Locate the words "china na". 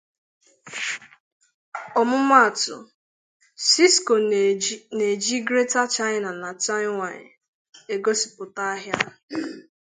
5.95-6.49